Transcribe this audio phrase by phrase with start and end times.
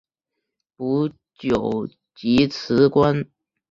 [0.77, 3.27] 不久即辞官。